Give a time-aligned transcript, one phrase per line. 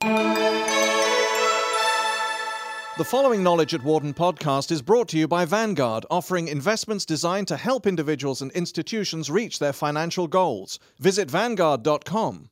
[0.00, 0.66] The
[3.04, 7.56] following Knowledge at Wharton podcast is brought to you by Vanguard, offering investments designed to
[7.56, 10.78] help individuals and institutions reach their financial goals.
[10.98, 12.50] Visit Vanguard.com.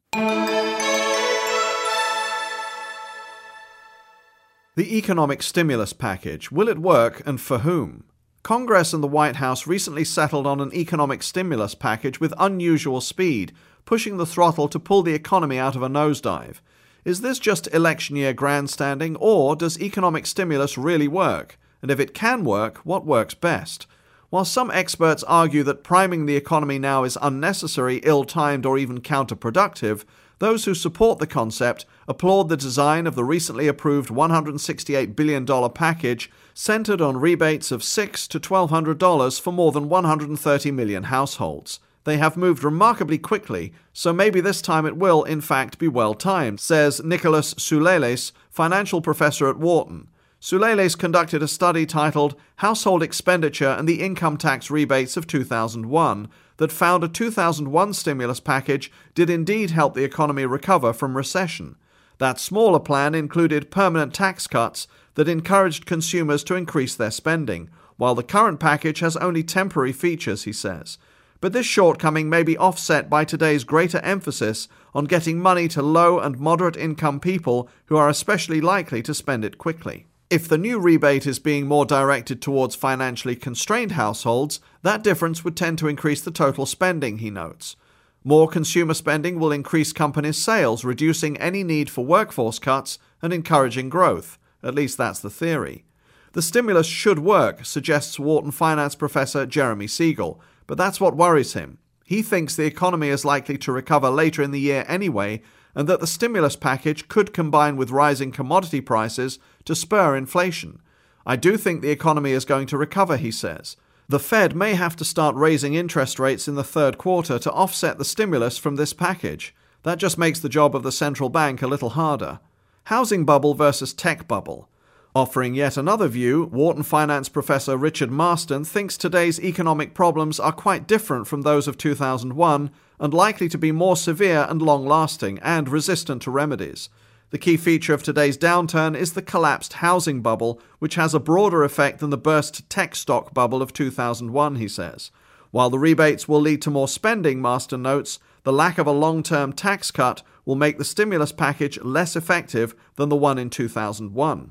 [4.77, 8.05] The economic stimulus package will it work and for whom?
[8.43, 13.53] Congress and the White House recently settled on an economic stimulus package with unusual speed,
[13.85, 16.61] pushing the throttle to pull the economy out of a nosedive.
[17.05, 21.59] Is this just election year grandstanding, or does economic stimulus really work?
[21.83, 23.87] And if it can work, what works best?
[24.31, 29.03] While some experts argue that priming the economy now is unnecessary, ill timed, or even
[29.03, 30.05] counterproductive,
[30.39, 36.31] those who support the concept applaud the design of the recently approved $168 billion package
[36.55, 41.81] centered on rebates of 6 to $1,200 for more than 130 million households.
[42.05, 46.15] They have moved remarkably quickly, so maybe this time it will, in fact, be well
[46.15, 50.09] timed, says Nicholas Souleles, financial professor at Wharton.
[50.39, 56.71] Souleles conducted a study titled Household Expenditure and the Income Tax Rebates of 2001 that
[56.71, 61.77] found a 2001 stimulus package did indeed help the economy recover from recession.
[62.19, 68.15] That smaller plan included permanent tax cuts that encouraged consumers to increase their spending, while
[68.15, 70.99] the current package has only temporary features, he says
[71.45, 76.19] but this shortcoming may be offset by today's greater emphasis on getting money to low
[76.19, 80.07] and moderate income people who are especially likely to spend it quickly.
[80.31, 85.55] If the new rebate is being more directed towards financially constrained households, that difference would
[85.55, 87.77] tend to increase the total spending, he notes.
[88.25, 93.91] More consumer spending will increase companies' sales, reducing any need for workforce cuts and encouraging
[93.91, 94.39] growth.
[94.63, 95.85] At least that's the theory.
[96.33, 101.79] The stimulus should work, suggests Wharton finance professor Jeremy Siegel, but that's what worries him.
[102.05, 105.43] He thinks the economy is likely to recover later in the year anyway,
[105.75, 110.81] and that the stimulus package could combine with rising commodity prices to spur inflation.
[111.27, 113.77] I do think the economy is going to recover, he says.
[114.09, 117.97] The Fed may have to start raising interest rates in the third quarter to offset
[117.97, 119.55] the stimulus from this package.
[119.83, 122.41] That just makes the job of the central bank a little harder.
[122.85, 124.69] Housing bubble versus tech bubble.
[125.17, 130.89] Offering yet another view, Wharton finance professor Richard Marston thinks today's economic problems are quite
[130.89, 135.69] different from those of 2001 and likely to be more severe and long lasting and
[135.69, 136.89] resistant to remedies.
[137.31, 141.63] The key feature of today's downturn is the collapsed housing bubble, which has a broader
[141.63, 145.13] effect than the burst tech stock bubble of 2001, he says.
[145.53, 149.23] While the rebates will lead to more spending, Marston notes, the lack of a long
[149.23, 154.51] term tax cut will make the stimulus package less effective than the one in 2001.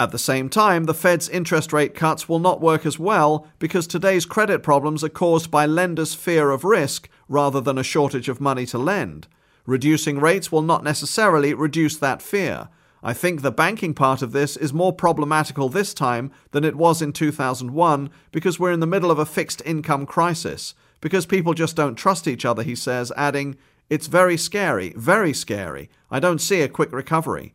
[0.00, 3.86] At the same time, the Fed's interest rate cuts will not work as well because
[3.86, 8.40] today's credit problems are caused by lenders' fear of risk rather than a shortage of
[8.40, 9.28] money to lend.
[9.66, 12.70] Reducing rates will not necessarily reduce that fear.
[13.02, 17.02] I think the banking part of this is more problematical this time than it was
[17.02, 21.76] in 2001 because we're in the middle of a fixed income crisis, because people just
[21.76, 23.54] don't trust each other, he says, adding,
[23.90, 25.90] It's very scary, very scary.
[26.10, 27.52] I don't see a quick recovery.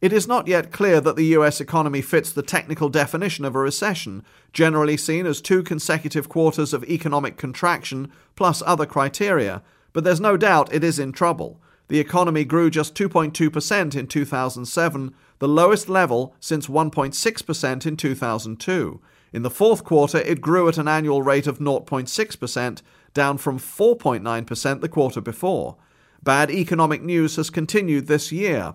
[0.00, 3.60] It is not yet clear that the US economy fits the technical definition of a
[3.60, 9.62] recession, generally seen as two consecutive quarters of economic contraction plus other criteria,
[9.92, 11.60] but there's no doubt it is in trouble.
[11.88, 19.00] The economy grew just 2.2% in 2007, the lowest level since 1.6% in 2002.
[19.32, 22.82] In the fourth quarter, it grew at an annual rate of 0.6%,
[23.14, 25.76] down from 4.9% the quarter before.
[26.22, 28.74] Bad economic news has continued this year.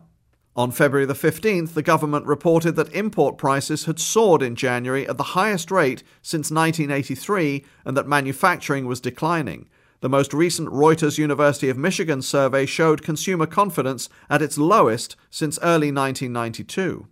[0.54, 5.16] On February the 15th, the government reported that import prices had soared in January at
[5.16, 9.70] the highest rate since 1983 and that manufacturing was declining.
[10.02, 15.58] The most recent Reuters University of Michigan survey showed consumer confidence at its lowest since
[15.62, 17.08] early 1992.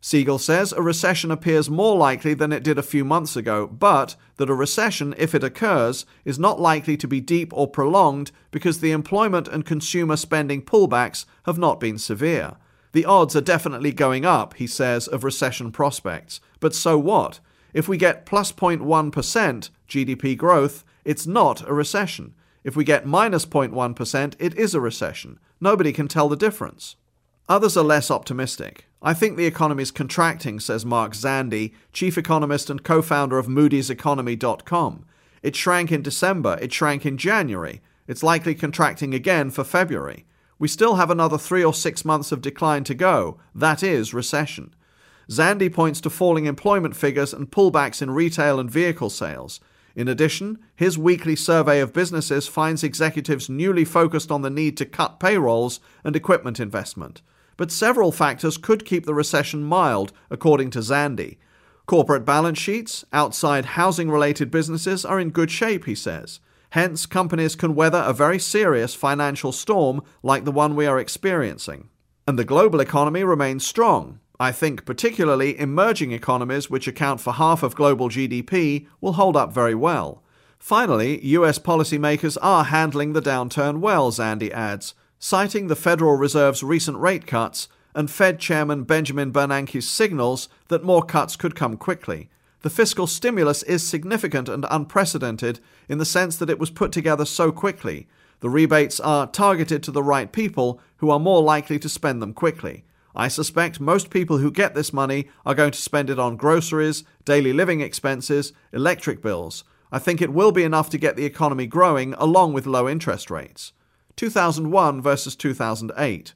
[0.00, 4.16] Siegel says a recession appears more likely than it did a few months ago, but
[4.38, 8.80] that a recession, if it occurs, is not likely to be deep or prolonged because
[8.80, 12.56] the employment and consumer spending pullbacks have not been severe.
[12.92, 16.40] The odds are definitely going up, he says, of recession prospects.
[16.58, 17.40] But so what?
[17.72, 22.34] If we get plus 0.1% GDP growth, it's not a recession.
[22.64, 25.38] If we get minus 0.1%, it is a recession.
[25.60, 26.96] Nobody can tell the difference.
[27.48, 28.86] Others are less optimistic.
[29.02, 33.46] I think the economy is contracting, says Mark Zandi, chief economist and co founder of
[33.46, 35.04] Moody'sEconomy.com.
[35.42, 37.80] It shrank in December, it shrank in January.
[38.06, 40.26] It's likely contracting again for February.
[40.60, 43.40] We still have another three or six months of decline to go.
[43.54, 44.74] That is recession.
[45.28, 49.58] Zandi points to falling employment figures and pullbacks in retail and vehicle sales.
[49.96, 54.84] In addition, his weekly survey of businesses finds executives newly focused on the need to
[54.84, 57.22] cut payrolls and equipment investment.
[57.60, 61.36] but several factors could keep the recession mild, according to Zandi.
[61.84, 66.40] Corporate balance sheets, outside housing related businesses, are in good shape, he says.
[66.70, 71.88] Hence, companies can weather a very serious financial storm like the one we are experiencing.
[72.26, 74.20] And the global economy remains strong.
[74.38, 79.52] I think particularly emerging economies, which account for half of global GDP, will hold up
[79.52, 80.22] very well.
[80.58, 86.98] Finally, US policymakers are handling the downturn well, Zandi adds, citing the Federal Reserve's recent
[86.98, 92.30] rate cuts and Fed Chairman Benjamin Bernanke's signals that more cuts could come quickly.
[92.62, 97.24] The fiscal stimulus is significant and unprecedented in the sense that it was put together
[97.24, 98.06] so quickly.
[98.40, 102.34] The rebates are targeted to the right people who are more likely to spend them
[102.34, 102.84] quickly.
[103.14, 107.02] I suspect most people who get this money are going to spend it on groceries,
[107.24, 109.64] daily living expenses, electric bills.
[109.90, 113.30] I think it will be enough to get the economy growing along with low interest
[113.30, 113.72] rates.
[114.16, 116.34] 2001 versus 2008.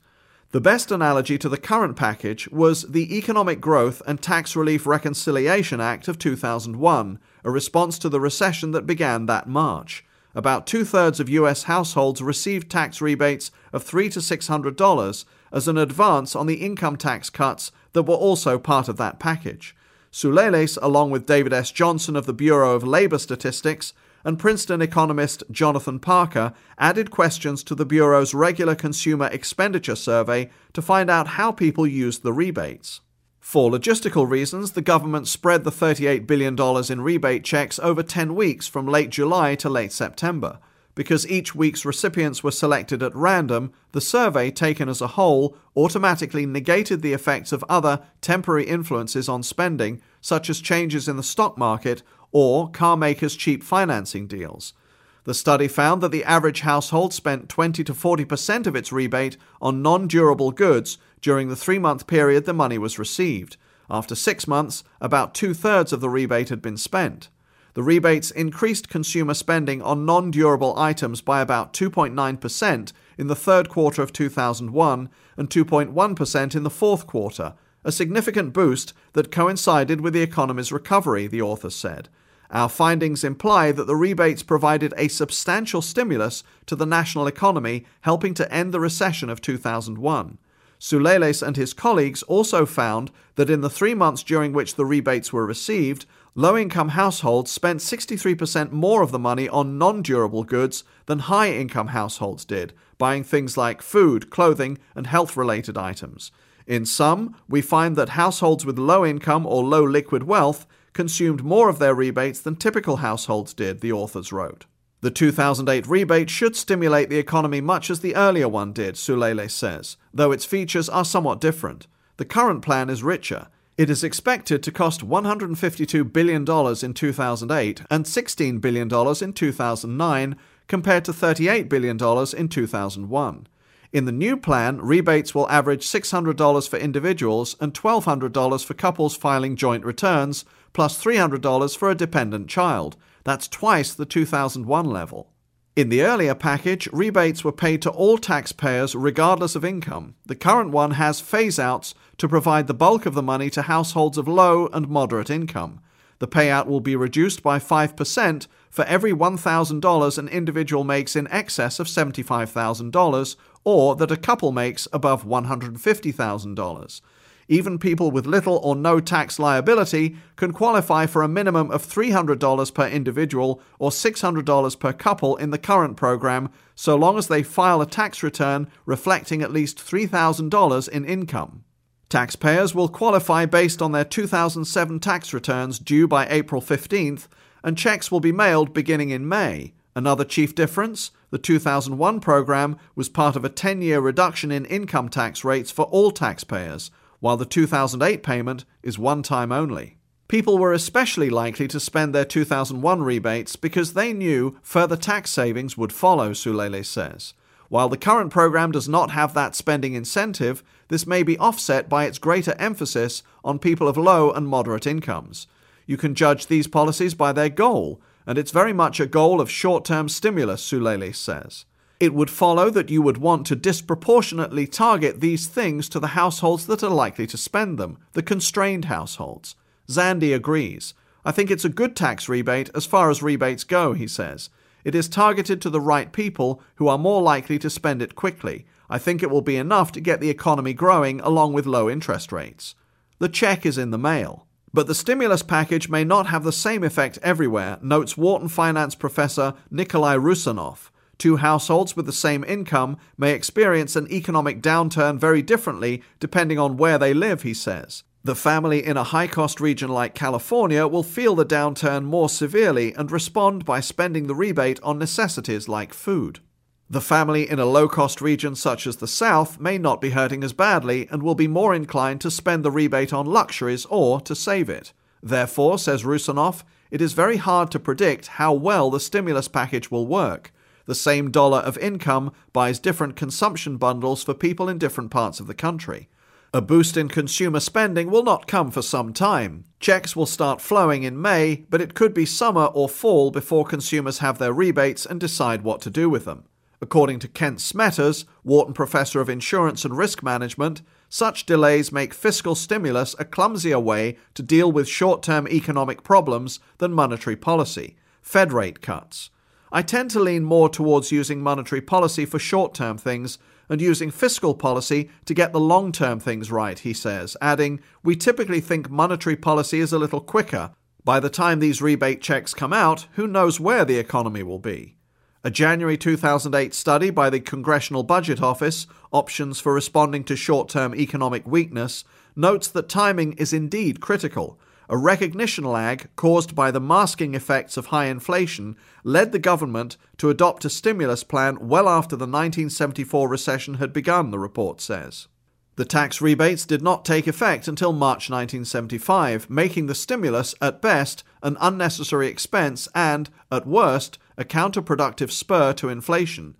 [0.54, 5.80] The best analogy to the current package was the Economic Growth and Tax Relief Reconciliation
[5.80, 10.04] Act of 2001, a response to the recession that began that March.
[10.32, 15.76] About two thirds of US households received tax rebates of 3 to $600 as an
[15.76, 19.74] advance on the income tax cuts that were also part of that package.
[20.12, 21.72] Souleles, along with David S.
[21.72, 23.92] Johnson of the Bureau of Labor Statistics,
[24.24, 30.82] and Princeton economist Jonathan Parker added questions to the Bureau's regular consumer expenditure survey to
[30.82, 33.00] find out how people used the rebates.
[33.44, 36.58] For logistical reasons, the government spread the $38 billion
[36.90, 40.58] in rebate checks over 10 weeks from late July to late September.
[40.94, 46.46] Because each week's recipients were selected at random, the survey, taken as a whole, automatically
[46.46, 51.58] negated the effects of other temporary influences on spending, such as changes in the stock
[51.58, 52.02] market
[52.34, 54.74] or car makers' cheap financing deals.
[55.22, 59.80] The study found that the average household spent 20 to 40% of its rebate on
[59.80, 63.56] non durable goods during the three month period the money was received.
[63.88, 67.30] After six months, about two thirds of the rebate had been spent.
[67.74, 73.68] The rebates increased consumer spending on non durable items by about 2.9% in the third
[73.68, 77.54] quarter of 2001 and 2.1% in the fourth quarter,
[77.84, 82.08] a significant boost that coincided with the economy's recovery, the author said.
[82.54, 88.32] Our findings imply that the rebates provided a substantial stimulus to the national economy, helping
[88.34, 90.38] to end the recession of 2001.
[90.78, 95.32] Souleles and his colleagues also found that in the three months during which the rebates
[95.32, 96.06] were received,
[96.36, 101.50] low income households spent 63% more of the money on non durable goods than high
[101.50, 106.30] income households did, buying things like food, clothing, and health related items.
[106.68, 111.68] In sum, we find that households with low income or low liquid wealth consumed more
[111.68, 114.64] of their rebates than typical households did, the authors wrote.
[115.02, 119.98] The 2008 rebate should stimulate the economy much as the earlier one did, Souleles says,
[120.14, 121.86] though its features are somewhat different.
[122.16, 123.48] The current plan is richer.
[123.76, 128.88] It is expected to cost $152 billion in 2008 and $16 billion
[129.22, 130.36] in 2009,
[130.68, 131.98] compared to $38 billion
[132.38, 133.48] in 2001.
[133.92, 139.54] In the new plan, rebates will average $600 for individuals and $1,200 for couples filing
[139.54, 140.44] joint returns,
[140.74, 142.96] plus $300 for a dependent child.
[143.24, 145.30] That's twice the 2001 level.
[145.76, 150.14] In the earlier package, rebates were paid to all taxpayers regardless of income.
[150.26, 154.18] The current one has phase outs to provide the bulk of the money to households
[154.18, 155.80] of low and moderate income.
[156.20, 161.80] The payout will be reduced by 5% for every $1,000 an individual makes in excess
[161.80, 167.00] of $75,000 or that a couple makes above $150,000.
[167.48, 172.74] Even people with little or no tax liability can qualify for a minimum of $300
[172.74, 177.80] per individual or $600 per couple in the current program, so long as they file
[177.80, 181.64] a tax return reflecting at least $3,000 in income.
[182.08, 187.26] Taxpayers will qualify based on their 2007 tax returns due by April 15th,
[187.62, 189.72] and checks will be mailed beginning in May.
[189.96, 195.08] Another chief difference the 2001 program was part of a 10 year reduction in income
[195.08, 196.92] tax rates for all taxpayers,
[197.24, 199.96] while the 2008 payment is one time only.
[200.28, 205.74] People were especially likely to spend their 2001 rebates because they knew further tax savings
[205.74, 207.32] would follow, Souleles says.
[207.70, 212.04] While the current program does not have that spending incentive, this may be offset by
[212.04, 215.46] its greater emphasis on people of low and moderate incomes.
[215.86, 219.50] You can judge these policies by their goal, and it's very much a goal of
[219.50, 221.64] short term stimulus, Souleles says.
[222.00, 226.66] It would follow that you would want to disproportionately target these things to the households
[226.66, 229.54] that are likely to spend them, the constrained households.
[229.88, 230.94] Zandi agrees.
[231.24, 234.50] I think it's a good tax rebate as far as rebates go, he says.
[234.84, 238.66] It is targeted to the right people who are more likely to spend it quickly.
[238.90, 242.32] I think it will be enough to get the economy growing along with low interest
[242.32, 242.74] rates.
[243.18, 244.46] The check is in the mail.
[244.74, 249.54] But the stimulus package may not have the same effect everywhere, notes Wharton finance professor
[249.70, 250.90] Nikolai Roussanov.
[251.18, 256.76] Two households with the same income may experience an economic downturn very differently depending on
[256.76, 258.02] where they live, he says.
[258.24, 262.94] The family in a high cost region like California will feel the downturn more severely
[262.94, 266.40] and respond by spending the rebate on necessities like food.
[266.88, 270.42] The family in a low cost region such as the South may not be hurting
[270.42, 274.34] as badly and will be more inclined to spend the rebate on luxuries or to
[274.34, 274.94] save it.
[275.22, 280.06] Therefore, says Roussanov, it is very hard to predict how well the stimulus package will
[280.06, 280.50] work.
[280.86, 285.46] The same dollar of income buys different consumption bundles for people in different parts of
[285.46, 286.08] the country.
[286.52, 289.64] A boost in consumer spending will not come for some time.
[289.80, 294.18] Checks will start flowing in May, but it could be summer or fall before consumers
[294.18, 296.44] have their rebates and decide what to do with them.
[296.80, 302.54] According to Kent Smetters, Wharton Professor of Insurance and Risk Management, such delays make fiscal
[302.54, 308.52] stimulus a clumsier way to deal with short term economic problems than monetary policy, Fed
[308.52, 309.30] rate cuts.
[309.74, 313.38] I tend to lean more towards using monetary policy for short term things
[313.68, 318.14] and using fiscal policy to get the long term things right, he says, adding, We
[318.14, 320.70] typically think monetary policy is a little quicker.
[321.02, 324.94] By the time these rebate checks come out, who knows where the economy will be?
[325.42, 330.94] A January 2008 study by the Congressional Budget Office, Options for Responding to Short Term
[330.94, 332.04] Economic Weakness,
[332.36, 334.56] notes that timing is indeed critical
[334.88, 340.30] a recognition lag caused by the masking effects of high inflation led the government to
[340.30, 345.28] adopt a stimulus plan well after the 1974 recession had begun, the report says.
[345.76, 351.24] The tax rebates did not take effect until March 1975, making the stimulus, at best,
[351.42, 356.54] an unnecessary expense and, at worst, a counterproductive spur to inflation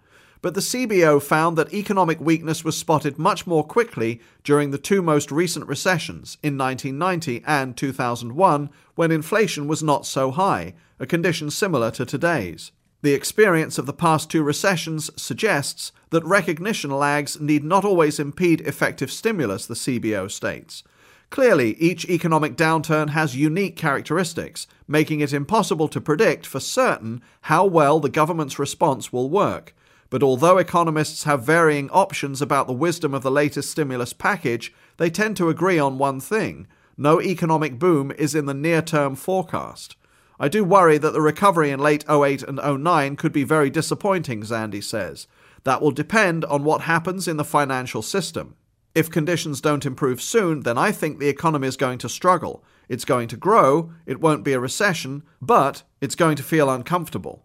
[0.45, 5.01] but the CBO found that economic weakness was spotted much more quickly during the two
[5.01, 11.51] most recent recessions, in 1990 and 2001, when inflation was not so high, a condition
[11.51, 12.73] similar to today's.
[13.01, 18.61] The experience of the past two recessions suggests that recognition lags need not always impede
[18.61, 20.85] effective stimulus, the CBO states.
[21.31, 27.65] Clearly, each economic downturn has unique characteristics, making it impossible to predict for certain how
[27.65, 29.75] well the government's response will work.
[30.11, 35.11] But although economists have varying options about the wisdom of the latest stimulus package, they
[35.11, 39.97] tend to agree on one thing no economic boom is in the near term forecast.
[40.39, 44.43] I do worry that the recovery in late 08 and 09 could be very disappointing,
[44.43, 45.27] Zandi says.
[45.65, 48.57] That will depend on what happens in the financial system.
[48.95, 52.65] If conditions don't improve soon, then I think the economy is going to struggle.
[52.89, 57.45] It's going to grow, it won't be a recession, but it's going to feel uncomfortable.